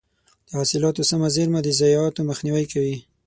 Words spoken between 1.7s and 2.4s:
ضایعاتو